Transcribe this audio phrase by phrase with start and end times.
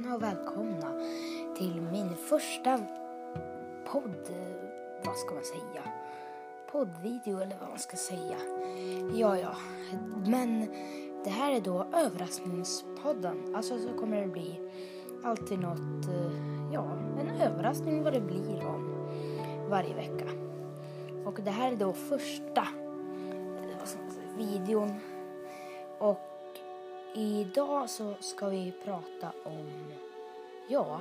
[0.00, 0.92] tjena och välkomna
[1.56, 2.78] till min första
[3.92, 4.34] podd,
[5.04, 5.82] vad ska man säga?
[6.72, 8.36] Poddvideo eller vad man ska säga.
[9.14, 9.56] Ja, ja,
[10.26, 10.60] men
[11.24, 13.54] det här är då överraskningspodden.
[13.54, 14.70] Alltså så kommer det bli
[15.24, 19.08] alltid något, eh, ja, en överraskning vad det blir om
[19.68, 20.26] varje vecka.
[21.24, 22.66] Och det här är då första
[23.60, 24.94] eh, videon.
[25.98, 26.29] Och
[27.14, 29.92] idag så ska vi prata om,
[30.68, 31.00] ja,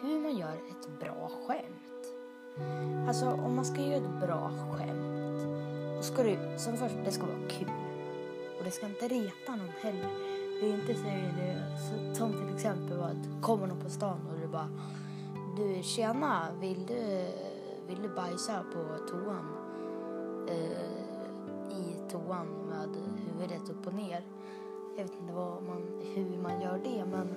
[0.00, 1.84] hur man gör ett bra skämt.
[3.08, 5.42] Alltså om man ska göra ett bra skämt,
[5.96, 7.70] då ska det som först, det ska vara kul.
[8.58, 10.08] Och det ska inte reta någon heller.
[10.60, 11.04] Det är inte så,
[11.36, 14.68] det, så som till exempel att kommer någon på stan och du bara
[15.56, 17.26] du tjena, vill du,
[17.86, 19.46] vill du bajsa på toan?
[20.48, 21.04] Eh,
[21.78, 22.88] I toan med
[23.26, 24.22] huvudet upp och ner.
[24.96, 25.82] Jag vet inte vad man,
[26.14, 27.28] hur man gör det men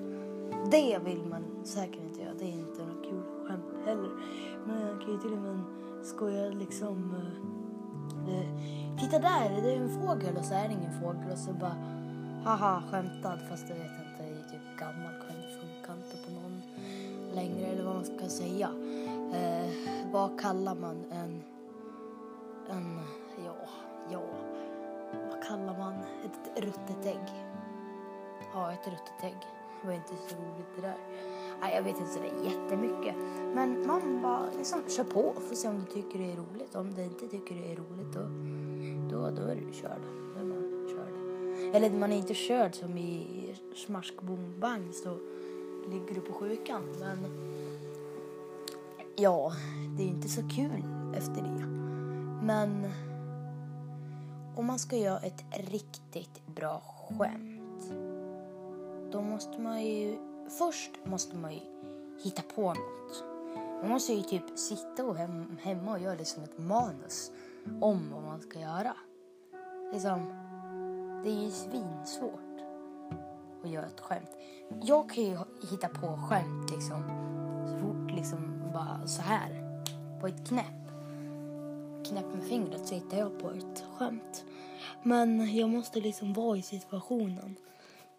[0.72, 2.34] det vill man säkert inte göra.
[2.40, 4.12] Det är inte något kul skämt heller.
[4.66, 5.60] Men jag kan ju till och med
[6.04, 7.16] skoja liksom
[8.28, 11.38] eh, eh Titta där, det är en fågel och så är det ingen fågel och
[11.38, 11.76] så bara
[12.44, 16.62] haha skämtad fast jag vet inte, det är typ gammal skämt funkar inte på någon
[17.34, 18.70] längre eller vad man ska säga.
[19.34, 19.70] Eh,
[20.12, 21.44] vad kallar man en,
[22.70, 23.00] en,
[23.46, 23.70] ja,
[24.12, 24.22] ja,
[25.48, 25.94] kallar man
[26.26, 27.46] ett ruttet ägg?
[28.54, 29.38] Ja, ett ruttet ägg.
[29.82, 30.98] Det var inte så roligt det där.
[31.62, 33.16] Nej, jag vet inte sådär jättemycket.
[33.56, 36.76] Men man bara liksom kör på och får se om du tycker det är roligt.
[36.76, 38.20] Om du inte tycker det är roligt då,
[39.10, 40.02] då, då är du körd.
[40.34, 41.76] Då är man körd.
[41.76, 45.18] Eller man är inte körd som i smask boom bang så
[45.90, 46.82] ligger du på sjukan.
[47.00, 47.26] Men
[49.16, 49.54] ja,
[49.98, 50.84] det är inte så kul
[51.16, 51.66] efter det.
[52.46, 52.88] Men
[54.58, 57.58] om man ska göra ett riktigt bra skämt
[59.12, 60.18] då måste man ju
[60.60, 61.60] först måste man ju
[62.24, 63.24] hitta på något.
[63.82, 67.32] Man måste ju typ sitta och hem, hemma och göra liksom ett manus
[67.82, 68.94] om vad man ska göra.
[69.94, 70.20] Liksom,
[71.24, 72.62] det är ju svinsvårt
[73.64, 74.30] att göra ett skämt.
[74.82, 75.38] Jag kan ju
[75.72, 77.04] hitta på skämt liksom
[77.68, 79.82] så fort liksom bara så här
[80.22, 80.88] på ett knäpp.
[82.08, 84.46] Knäpp med fingret så hittar jag på ett skämt.
[85.04, 87.56] Men jag måste liksom vara i situationen.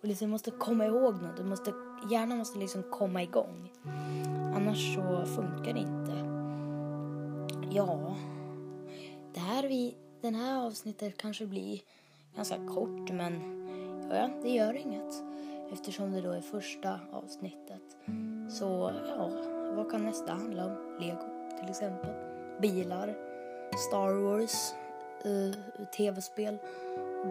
[0.02, 1.46] Och liksom måste komma ihåg något.
[1.46, 1.72] Måste,
[2.10, 3.72] hjärnan måste liksom komma igång.
[4.56, 6.38] Annars så funkar det inte.
[7.70, 8.16] Ja,
[9.34, 11.80] det här vi, den här avsnittet kanske blir
[12.36, 13.32] ganska kort men
[14.10, 15.22] ja, det gör inget.
[15.72, 17.96] Eftersom det då är första avsnittet.
[18.50, 19.30] Så ja,
[19.76, 20.96] vad kan nästa handla om?
[21.00, 22.10] Lego till exempel.
[22.60, 23.16] Bilar,
[23.88, 24.74] Star Wars,
[25.26, 25.54] uh,
[25.96, 26.58] tv-spel,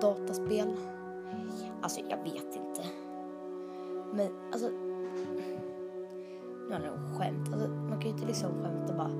[0.01, 0.75] dataspel.
[1.81, 2.83] Alltså jag vet inte.
[4.13, 4.69] Men alltså.
[6.67, 7.53] Nu har nog skämt.
[7.53, 9.11] Alltså, man kan ju inte liksom skämta bara.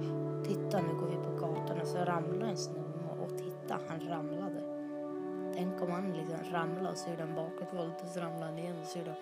[0.44, 2.88] Titta nu går vi på gatan och så ramlar en snubbe
[3.22, 4.63] och titta han ramlade.
[5.55, 8.75] Tänk om han liksom ramlade och så gjorde han bakåtvolt och så ramlade han igen
[8.81, 9.19] och så gjorde han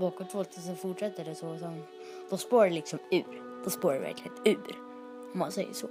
[0.00, 1.58] bakåtvolt och så fortsätter det så.
[1.58, 1.72] så
[2.30, 3.42] då spårar det liksom ur.
[3.64, 4.76] Då spårar det verkligen ur.
[5.32, 5.86] Om man säger så.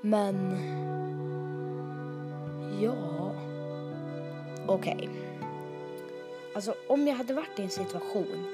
[0.00, 0.97] Men.
[2.80, 3.32] Ja.
[4.66, 4.94] Okej.
[4.96, 5.08] Okay.
[6.54, 8.46] Alltså om jag hade varit i en situation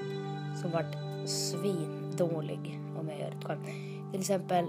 [0.61, 0.95] som varit
[1.29, 3.67] svindålig om jag gör ett skämt.
[4.11, 4.65] Till exempel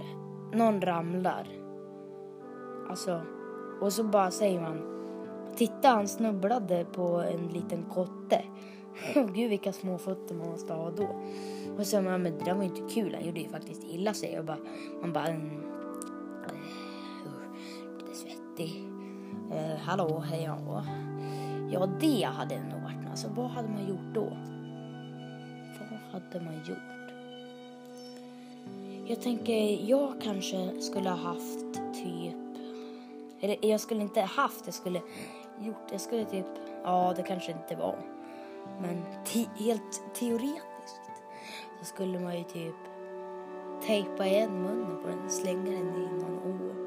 [0.53, 1.49] någon ramlar.
[2.91, 3.21] Alltså
[3.81, 4.97] och så bara säger man
[5.57, 8.45] Titta han snubblade på en liten kotte.
[9.17, 11.09] Oh, gud vilka små fötter man måste ha då.
[11.73, 13.15] Och så säger man men det där var inte kul.
[13.15, 14.39] Han gjorde ju faktiskt illa sig.
[14.39, 14.59] Och bara,
[15.01, 15.63] man bara mm,
[17.99, 18.86] lite svettig.
[19.53, 20.85] Eh, hallå, hej ja.
[21.73, 24.37] Ja det hade nog varit Alltså vad hade man gjort då?
[25.91, 27.13] Vad hade man gjort?
[29.07, 32.35] Jag tänker, jag kanske skulle ha haft typ...
[33.41, 35.01] Eller jag skulle inte haft, jag skulle
[35.61, 36.47] gjort, jag skulle typ...
[36.85, 37.99] Ja, det kanske inte var.
[38.81, 41.01] Men te helt teoretiskt
[41.79, 42.75] så skulle man ju typ
[43.87, 46.86] tejpa igen munnen på den, slänga den i någon å.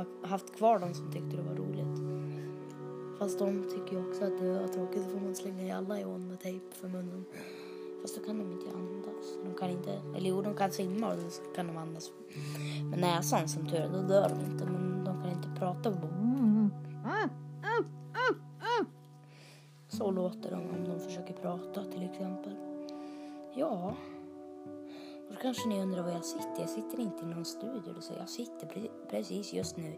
[0.00, 2.00] Och haft kvar de som tyckte det var roligt.
[3.18, 5.02] Fast de tycker ju också att det var tråkigt.
[5.04, 7.24] Då får man slänga i alla i ån med tejp för munnen.
[8.02, 9.38] Fast då kan de inte andas.
[9.44, 12.10] De kan inte, eller jo, de kan simma och så kan de andas
[12.90, 13.88] med näsan som tur är.
[13.88, 14.64] Då dör de inte.
[14.64, 15.96] Men de kan inte prata.
[19.88, 22.56] Så låter de om de försöker prata till exempel.
[23.54, 23.96] Ja,
[25.30, 26.60] och då kanske ni undrar var jag sitter.
[26.60, 28.00] Jag sitter inte i någon studio.
[28.00, 29.96] Så jag sitter precis just nu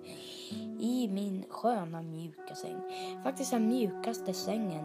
[0.81, 2.77] i min sköna mjuka säng.
[3.23, 4.85] Faktiskt den mjukaste sängen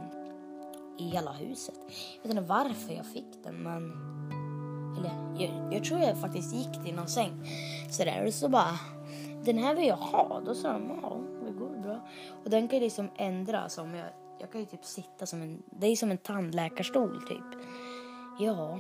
[0.98, 1.80] i hela huset.
[2.16, 3.92] Jag vet inte varför jag fick den men...
[4.98, 7.46] Eller jag, jag tror jag faktiskt gick till någon säng
[7.92, 8.80] sådär och så bara
[9.46, 10.42] den här vill jag ha.
[10.46, 12.08] Då sa de ja det går bra.
[12.44, 14.08] Och den kan ju liksom ändras om jag,
[14.40, 17.62] jag kan ju typ sitta som en, det är som en tandläkarstol typ.
[18.40, 18.80] Ja.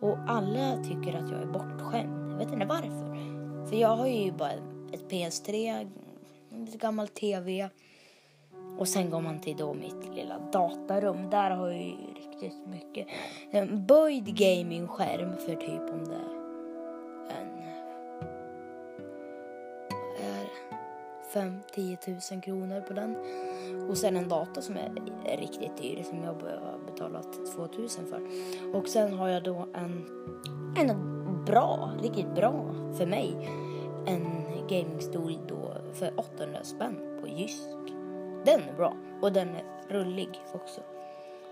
[0.00, 2.32] Och alla tycker att jag är bortskämd.
[2.32, 3.16] Jag vet inte varför.
[3.66, 4.52] För jag har ju bara
[4.92, 5.88] ett PS3,
[6.50, 7.70] en gammal TV
[8.78, 11.30] och sen går man till då mitt lilla datarum.
[11.30, 13.06] Där har jag ju riktigt mycket.
[13.50, 16.35] En böjd gamingskärm för typ om det
[21.32, 23.16] 5-10 000 kronor på den.
[23.88, 28.20] Och sen en dator som är riktigt dyr som jag har betalat 2000 för.
[28.76, 30.06] Och sen har jag då en,
[30.76, 33.48] en bra, riktigt bra för mig.
[34.06, 37.68] En gamingstol då för 800 spänn på Jysk.
[38.44, 40.80] Den är bra och den är rullig också.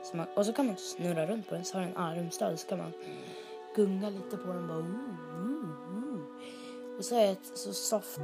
[0.03, 2.69] Så man, och så kan man snurra runt på den så har den armstöd så
[2.69, 2.93] kan man
[3.77, 4.79] gunga lite på den bara.
[4.79, 6.99] Uh, uh, uh.
[6.99, 8.21] Och så är det ett så soft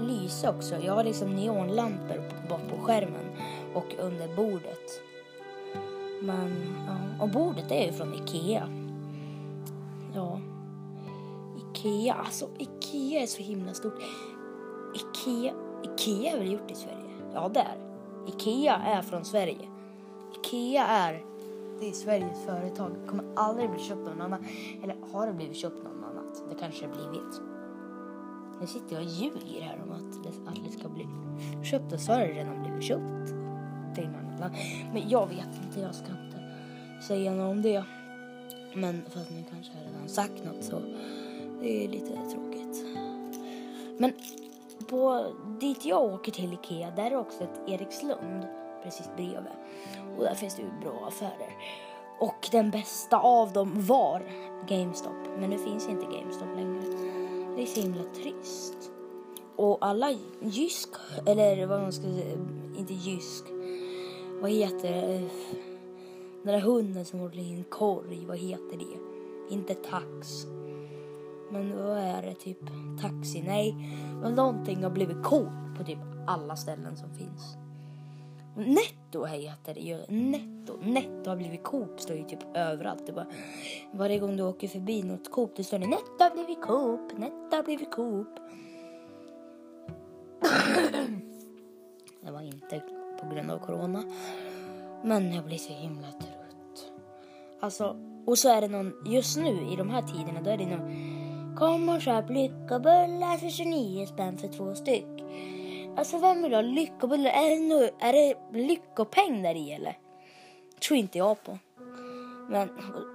[0.00, 0.74] Lysa också.
[0.76, 3.24] Jag har liksom neonlampor bak på skärmen
[3.74, 5.02] och under bordet.
[6.22, 7.24] Men, ja.
[7.24, 8.68] Och bordet är ju från Ikea.
[10.14, 10.40] Ja.
[11.70, 14.02] Ikea, alltså Ikea är så himla stort.
[14.94, 15.54] Ikea,
[15.84, 17.10] Ikea är väl gjort i Sverige?
[17.34, 17.76] Ja, det är
[18.26, 19.68] Ikea är från Sverige.
[20.34, 21.24] Ikea är,
[21.80, 22.90] det är Sveriges företag.
[23.02, 24.44] Det kommer aldrig bli köpt någon annan.
[24.82, 26.24] Eller har det blivit köpt någon annan?
[26.48, 27.40] Det kanske det blivit.
[28.60, 31.06] Nu sitter jag och ljuger här om att det, att det ska bli
[31.64, 33.32] köpt och så har det redan blivit köpt.
[34.92, 36.52] Men jag vet inte, jag ska inte
[37.06, 37.84] säga något om det.
[38.74, 40.80] Men fast nu kanske jag redan sagt något så
[41.60, 42.84] det är lite tråkigt.
[43.98, 44.12] Men
[44.88, 45.26] på
[45.60, 48.46] dit jag åker till Ikea, där är också ett Erikslund
[48.82, 49.52] precis bredvid.
[50.18, 51.52] Och där finns det ju bra affärer.
[52.20, 54.22] Och den bästa av dem var
[54.68, 55.26] GameStop.
[55.38, 56.75] Men nu finns inte GameStop längre.
[57.56, 58.92] Det är så himla trist.
[59.56, 60.88] Och alla Jysk,
[61.26, 62.38] eller vad man ska säga,
[62.78, 63.44] inte Jysk.
[64.40, 65.28] Vad heter det?
[66.42, 69.54] Den där hunden som håller i en korg, vad heter det?
[69.54, 70.46] Inte tax.
[71.50, 72.34] Men vad är det?
[72.34, 72.58] Typ
[73.00, 73.42] taxi?
[73.46, 73.74] Nej,
[74.22, 77.56] men någonting har blivit coolt på typ alla ställen som finns.
[79.16, 79.98] Netto heter det ju.
[80.08, 80.76] Netto.
[80.82, 83.06] Netto har blivit Coop står ju typ överallt.
[83.06, 83.26] Det bara,
[83.92, 87.18] varje gång du åker förbi något Coop då står det Netto har blivit Coop.
[87.18, 88.28] Netto har blivit Coop.
[92.20, 92.82] det var inte
[93.20, 94.02] på grund av corona.
[95.04, 96.92] Men jag blir så himla trött.
[97.60, 97.96] Alltså,
[98.26, 101.16] och så är det någon, just nu i de här tiderna då är det någon
[101.56, 105.15] Kom och köp lyckobullar för 29 spänn för två styck.
[105.96, 107.30] Alltså vem vill ha lyckobullar?
[107.30, 109.98] Är det, nu, är det lyckopeng där i eller?
[110.80, 111.58] tror inte jag på.
[112.48, 112.68] Men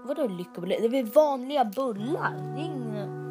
[0.05, 0.77] vadå lyckobullar?
[0.79, 2.33] Det är väl vanliga bullar?
[2.55, 3.21] Det är ingen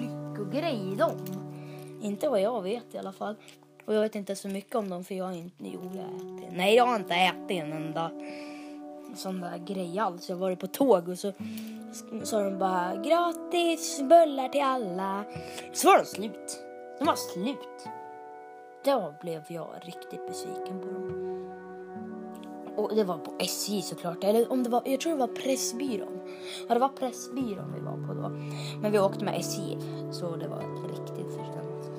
[0.00, 1.16] lyckogrej i dem.
[2.02, 3.34] Inte vad jag vet i alla fall.
[3.84, 6.56] Och jag vet inte så mycket om dem för jag har inte, jo jag ätit.
[6.56, 8.10] Nej jag har inte ätit en enda
[9.16, 10.28] sån där grej alls.
[10.28, 11.32] Jag har varit på tåg och så
[12.22, 15.24] sa de bara gratis bullar till alla.
[15.72, 16.69] Så var de slut.
[17.00, 17.88] De var slut.
[18.84, 21.26] Då blev jag riktigt besviken på dem.
[22.76, 24.24] Och det var på SJ såklart.
[24.24, 26.20] Eller om det var, jag tror det var Pressbyrån.
[26.68, 28.28] Ja, det var Pressbyrån vi var på då.
[28.80, 29.78] Men vi åkte med SJ
[30.12, 31.90] så det var riktigt förstämt.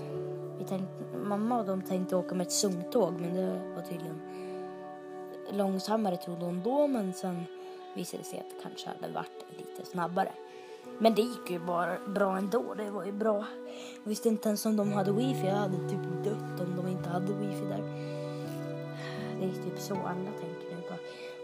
[0.58, 4.22] Vi tänkte, mamma och de tänkte åka med ett sunktåg, men det var tydligen
[5.52, 7.44] långsammare trodde hon då men sen
[7.96, 10.32] visade det sig att det kanske hade varit lite snabbare.
[11.00, 12.74] Men det gick ju bara bra ändå.
[12.78, 13.46] Det var ju bra.
[14.04, 15.48] Jag visste inte ens om de hade wifi.
[15.48, 17.84] Jag hade typ dött om de inte hade wifi där.
[19.40, 20.82] Det är typ så alla tänker nu.
[20.90, 21.00] Bara,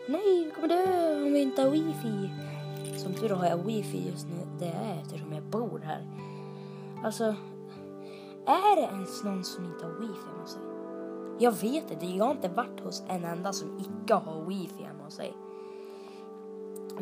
[0.08, 2.30] Nej, vi kommer dö om vi inte har wifi.
[2.98, 4.48] Som tur har jag wifi just nu.
[4.60, 6.08] Det är eftersom jag bor här.
[7.04, 7.24] Alltså,
[8.46, 10.62] är det ens någon som inte har wifi hemma hos sig?
[11.40, 12.06] Jag vet inte.
[12.06, 15.34] Jag har inte varit hos en enda som icke har wifi hemma hos sig.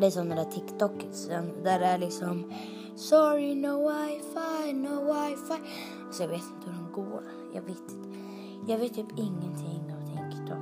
[0.00, 2.52] Det är som den där TikToksen där det är liksom
[2.96, 5.62] Sorry no wifi, no wifi.
[6.06, 7.22] Alltså jag vet inte hur de går.
[7.54, 8.18] Jag vet inte.
[8.68, 10.58] Jag vet typ ingenting om TikTok.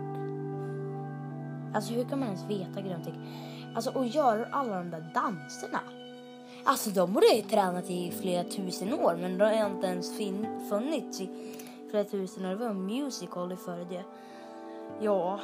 [1.75, 3.25] Alltså hur kan man ens veta grejer om
[3.75, 5.81] Alltså och gör alla de där danserna.
[6.64, 10.19] Alltså de borde ju tränat i flera tusen år men de har inte ens
[10.69, 11.29] funnits i
[11.91, 12.50] flera tusen år.
[12.50, 14.05] Det var en musical före det.
[15.00, 15.41] Ja,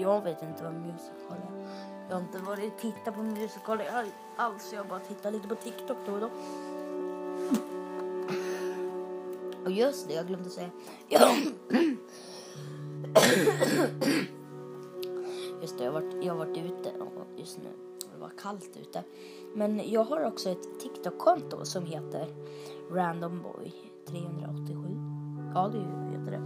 [0.00, 1.91] jag vet inte vad musical är.
[2.08, 4.06] Jag har inte varit och tittat på musikaler.
[4.36, 4.72] alls.
[4.72, 6.30] Jag har bara tittat lite på TikTok då och då.
[9.64, 10.70] Och just det, jag glömde säga.
[11.08, 11.30] Jag,
[15.60, 16.92] Just det, jag har varit, jag har varit ute
[17.42, 17.68] just nu.
[18.12, 19.04] Det var kallt ute.
[19.54, 22.26] Men jag har också ett TikTok-konto som heter
[22.90, 23.74] randomboy
[24.08, 24.76] 387.
[25.54, 25.78] Ja, det
[26.18, 26.42] heter det.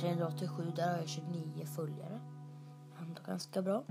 [0.00, 2.20] 387, där har jag 29 följare.
[3.26, 3.82] Ganska bra.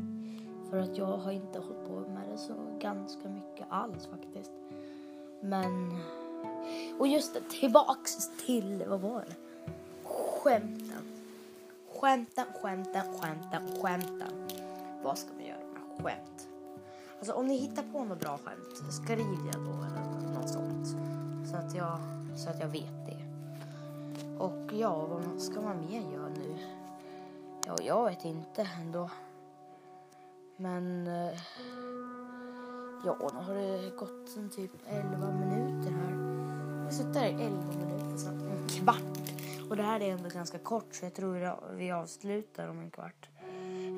[0.70, 4.52] För att jag har inte hållit på med det så ganska mycket alls faktiskt.
[5.42, 5.98] Men...
[7.00, 9.36] Och just det, tillbaks till, vad var det?
[10.04, 11.02] Skämten.
[11.96, 14.48] Skämten, skämten, skämten, skämten.
[15.04, 16.48] Vad ska man göra med skämt?
[17.20, 20.88] Alltså om ni hittar på något bra skämt, skriv det då eller något sånt.
[21.50, 22.00] Så att jag,
[22.36, 23.26] så att jag vet det.
[24.40, 26.58] Och ja, vad ska man mer göra nu?
[27.68, 29.10] Ja, jag vet inte ändå.
[30.58, 31.08] Men...
[31.08, 31.40] Eh,
[33.06, 36.12] ja, nu har det gått en typ 11 minuter här.
[36.78, 39.32] Jag har suttit här i 11 minuter, så en kvart.
[39.70, 43.30] Och det här är ändå ganska kort så jag tror vi avslutar om en kvart.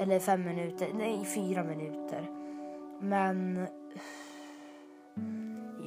[0.02, 2.30] Eller fem minuter, nej fyra minuter.
[3.00, 3.68] Men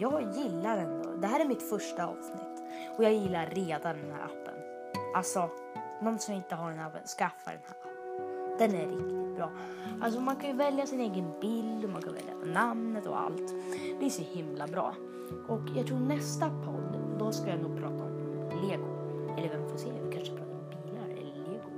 [0.01, 2.63] jag gillar ändå, det här är mitt första avsnitt.
[2.97, 4.55] Och jag gillar redan den här appen.
[5.15, 5.51] Alltså,
[6.03, 9.51] någon som inte har den här skaffa den här Den är riktigt bra.
[10.01, 13.55] Alltså man kan ju välja sin egen bild och man kan välja namnet och allt.
[14.01, 14.95] Det är så himla bra.
[15.49, 18.21] Och jag tror nästa podd, då ska jag nog prata om
[18.69, 18.87] lego.
[19.39, 21.71] Eller vem får se, vi kanske pratar om bilar eller lego.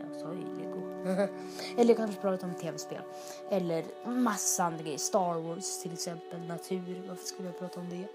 [0.00, 0.76] Jag sa ju lego.
[1.76, 3.02] eller kanske prata om tv-spel.
[3.50, 4.98] Eller massa andra grejer.
[4.98, 7.04] Star Wars till exempel, natur.
[7.08, 8.08] Varför skulle jag prata om det?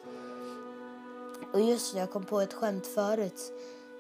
[1.53, 3.53] Och just det, jag kom på ett skämt förut.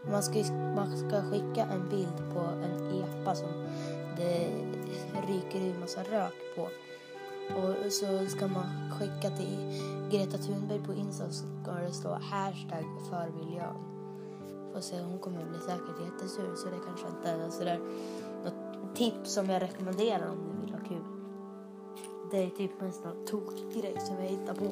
[0.09, 3.49] Man ska, man ska skicka en bild på en epa som
[4.17, 4.47] det
[5.27, 6.61] ryker ur massa rök på.
[7.55, 9.57] Och så ska man skicka till
[10.11, 13.75] Greta Thunberg på Insta så ska det stå hashtag för miljön.
[14.73, 17.79] Får se, hon kommer bli säkert jättesur så det kanske inte är sådär
[18.43, 21.03] något tips som jag rekommenderar om ni vill ha kul.
[22.31, 24.71] Det är typ en sån tokgrej som jag hittade på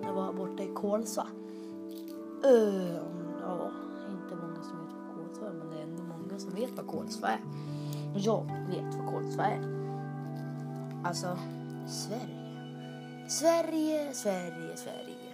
[0.00, 1.26] när jag var borta i Kolsva.
[2.44, 2.96] Uh,
[3.42, 3.70] ja,
[6.58, 7.40] vet vad Kolsva är.
[8.14, 9.60] Jag vet vad Kolsva är.
[11.04, 11.38] Alltså,
[11.86, 12.38] Sverige.
[13.28, 15.32] Sverige, Sverige, Sverige.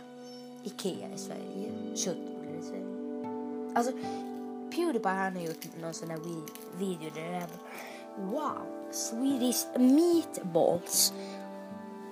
[0.62, 1.73] Ikea i Sverige.
[1.95, 2.87] Köttbullar i Sverige.
[3.75, 3.93] Alltså,
[4.71, 6.21] Pewdiepie han har gjort någon sån här
[6.78, 7.49] video där det är
[8.19, 11.12] Wow, Swedish meatballs.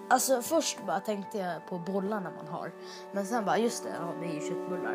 [0.09, 2.73] Alltså först bara tänkte jag på bollarna man har.
[3.13, 4.95] Men sen bara, just det, ja, det är ju köttbullar.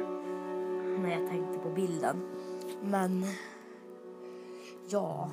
[0.99, 2.21] När jag tänkte på bilden.
[2.81, 3.25] Men,
[4.89, 5.29] ja.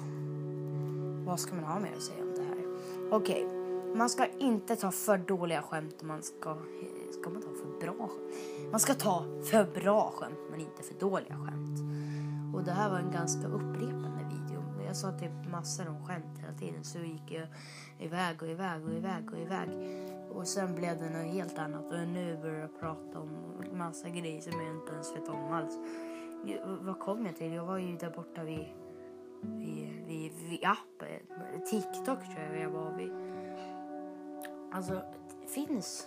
[1.26, 2.64] Vad ska man ha mer att säga om det här?
[3.10, 3.94] Okej, okay.
[3.94, 6.02] man ska inte ta för dåliga skämt.
[6.02, 6.56] Man ska,
[7.20, 8.70] ska man ta för bra skämt?
[8.70, 11.78] Man ska ta för bra skämt men inte för dåliga skämt.
[12.54, 14.84] Och det här var en ganska upprepande video.
[14.86, 17.46] Jag sa typ massor om skämt hela tiden så gick jag
[17.98, 19.68] iväg och iväg och iväg och iväg.
[20.30, 23.28] Och sen blev det något helt annat och nu börjar jag prata om
[23.72, 25.78] massa grejer som jag inte ens vet om alls.
[26.80, 27.52] Vad kom jag till?
[27.52, 28.66] Jag var ju där borta vid,
[29.58, 31.20] vid, vid, vid appen.
[31.70, 33.12] TikTok tror jag var vid.
[34.72, 35.02] Alltså,
[35.54, 36.06] finns...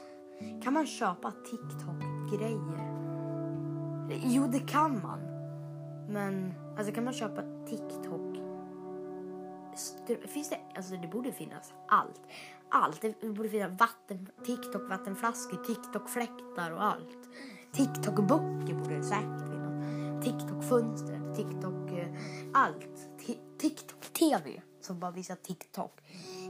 [0.63, 2.97] Kan man köpa TikTok-grejer?
[4.09, 5.19] Jo, det kan man.
[6.09, 8.27] Men alltså kan man köpa TikTok
[10.27, 12.21] finns det, alltså det borde finnas allt.
[12.69, 13.01] Allt.
[13.01, 17.29] Det borde finnas vatten, TikTok vattenflaskor, TikTok fläktar och allt.
[17.71, 19.46] TikTok böcker borde det säkert
[20.27, 23.09] TikTok-fönstret, TikTok-allt.
[23.57, 26.01] TikTok eh, TV som bara visar TikTok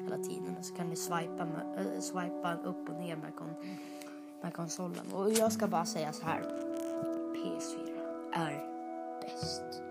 [0.04, 0.56] hela tiden.
[0.60, 3.54] Och så kan du swipa, med, äh, swipa upp och ner med, kon,
[4.42, 5.14] med konsolen.
[5.14, 6.42] Och jag ska bara säga så här.
[7.36, 8.00] PS4
[8.34, 8.66] är
[9.22, 9.82] bäst.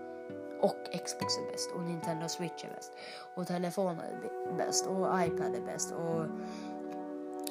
[0.61, 2.91] Och Xbox är bäst och Nintendo Switch är bäst.
[3.35, 6.25] Och telefonen är bäst och iPad är bäst och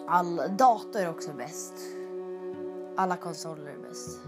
[0.08, 1.74] all dator är också bäst.
[2.96, 4.18] Alla konsoler är bäst.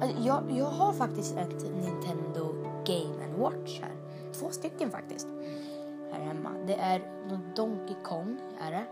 [0.00, 2.54] Alltså, jag, jag har faktiskt ett Nintendo
[2.84, 3.96] Game Watch här.
[4.32, 5.28] Två stycken faktiskt.
[6.12, 6.50] Här hemma.
[6.66, 7.02] Det är
[7.56, 8.84] Donkey Kong är det.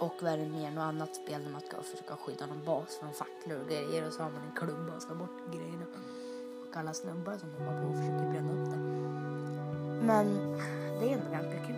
[0.00, 0.70] Och vad är det mer?
[0.70, 4.12] Något annat spel där man ska försöka skydda någon bas från facklor och grejer och
[4.12, 5.86] så har man en klubba och ska bort grejerna
[6.70, 8.78] och alla snubbar som hoppar på och försöker bränna upp det.
[10.06, 10.58] Men
[11.00, 11.76] det är ändå ganska kul.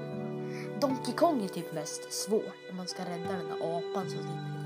[0.81, 2.55] Donkey Kong är typ mest svårt.
[2.69, 4.66] När man ska rädda den där apan som sitter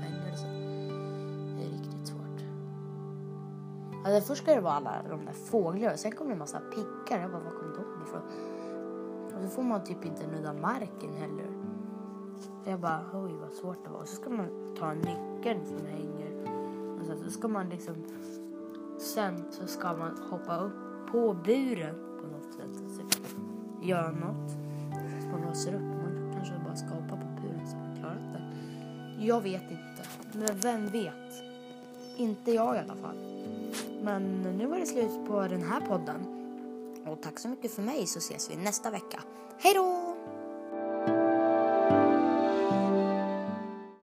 [4.05, 6.59] Alltså först ska det vara alla de där fåglarna och sen kommer det en massa
[6.59, 7.21] pickar.
[7.21, 8.21] Jag bara, var kom de ifrån?
[9.35, 11.47] Och så får man typ inte nudda marken heller.
[12.65, 13.99] Jag bara, oj vad svårt det var.
[13.99, 16.31] Och så ska man ta nyckeln som hänger.
[16.99, 17.95] Och så så ska man liksom
[19.01, 20.73] Sen så ska man hoppa upp
[21.11, 22.83] på buren på något sätt.
[22.95, 23.01] Så
[23.87, 24.51] göra något.
[25.21, 25.81] Så man låser upp.
[25.81, 28.41] Man kanske bara ska hoppa på buren så man klarat det.
[29.25, 30.03] Jag vet inte.
[30.33, 31.43] Men vem vet?
[32.17, 33.15] Inte jag i alla fall.
[34.01, 36.25] Men nu var det slut på den här podden.
[37.05, 39.23] Och tack så mycket för mig så ses vi nästa vecka.
[39.59, 40.10] Hej då!